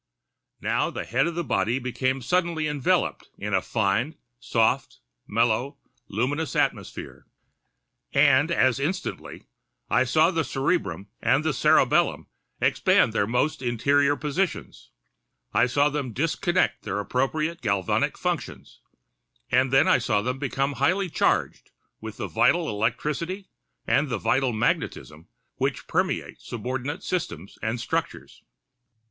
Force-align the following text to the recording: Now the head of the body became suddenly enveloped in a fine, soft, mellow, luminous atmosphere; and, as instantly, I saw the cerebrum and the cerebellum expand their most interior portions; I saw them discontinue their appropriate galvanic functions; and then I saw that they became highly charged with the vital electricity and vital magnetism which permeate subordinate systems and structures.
Now 0.61 0.89
the 0.89 1.05
head 1.05 1.27
of 1.27 1.35
the 1.35 1.43
body 1.43 1.77
became 1.77 2.23
suddenly 2.23 2.67
enveloped 2.67 3.29
in 3.37 3.53
a 3.53 3.61
fine, 3.61 4.15
soft, 4.39 4.97
mellow, 5.27 5.77
luminous 6.07 6.55
atmosphere; 6.55 7.27
and, 8.11 8.49
as 8.49 8.79
instantly, 8.79 9.43
I 9.91 10.05
saw 10.05 10.31
the 10.31 10.43
cerebrum 10.43 11.09
and 11.21 11.43
the 11.43 11.53
cerebellum 11.53 12.25
expand 12.59 13.13
their 13.13 13.27
most 13.27 13.61
interior 13.61 14.17
portions; 14.17 14.89
I 15.53 15.67
saw 15.67 15.87
them 15.87 16.13
discontinue 16.13 16.69
their 16.81 16.99
appropriate 16.99 17.61
galvanic 17.61 18.17
functions; 18.17 18.79
and 19.51 19.71
then 19.71 19.87
I 19.87 19.99
saw 19.99 20.23
that 20.23 20.33
they 20.33 20.39
became 20.39 20.71
highly 20.71 21.11
charged 21.11 21.69
with 21.99 22.17
the 22.17 22.27
vital 22.27 22.69
electricity 22.69 23.49
and 23.85 24.07
vital 24.07 24.51
magnetism 24.51 25.27
which 25.57 25.85
permeate 25.85 26.41
subordinate 26.41 27.03
systems 27.03 27.59
and 27.61 27.79
structures. 27.79 28.41